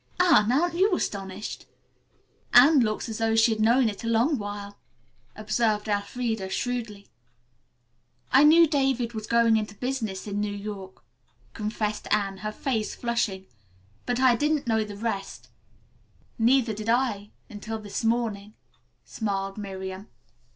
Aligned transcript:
Anne, 0.19 0.51
aren't 0.51 0.73
you 0.73 0.95
astonished?" 0.95 1.67
"Anne 2.55 2.79
looks 2.79 3.07
as 3.07 3.19
though 3.19 3.35
she'd 3.35 3.59
known 3.59 3.87
it 3.87 4.03
a 4.03 4.07
long 4.07 4.39
while," 4.39 4.79
observed 5.35 5.87
Elfreda 5.87 6.49
shrewdly. 6.49 7.05
"I 8.31 8.43
knew 8.43 8.65
David 8.65 9.13
was 9.13 9.27
going 9.27 9.57
into 9.57 9.75
business 9.75 10.25
in 10.25 10.39
New 10.41 10.51
York," 10.55 11.03
confessed 11.53 12.07
Anne, 12.11 12.37
her 12.37 12.51
face 12.51 12.95
flushing, 12.95 13.45
"but 14.07 14.19
I 14.19 14.35
didn't 14.35 14.65
know 14.65 14.83
the 14.83 14.97
rest." 14.97 15.49
"Neither 16.39 16.73
did 16.73 16.89
I, 16.89 17.29
until 17.47 17.77
this 17.77 18.03
morning," 18.03 18.55
smiled 19.05 19.59
Miriam. 19.59 20.07